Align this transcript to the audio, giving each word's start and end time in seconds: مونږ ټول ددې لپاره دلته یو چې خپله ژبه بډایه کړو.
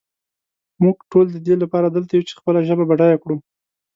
مونږ 0.81 0.97
ټول 1.11 1.25
ددې 1.35 1.55
لپاره 1.63 1.87
دلته 1.95 2.11
یو 2.13 2.27
چې 2.27 2.37
خپله 2.39 2.59
ژبه 2.67 2.83
بډایه 2.89 3.17
کړو. 3.23 3.35